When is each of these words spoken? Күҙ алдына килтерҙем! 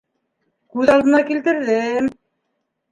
Күҙ 0.77 0.93
алдына 0.95 1.21
килтерҙем! 1.29 2.13